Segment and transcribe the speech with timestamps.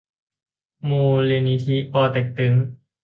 [0.89, 2.53] มูลนิธิป่อเต็กตึ๊ง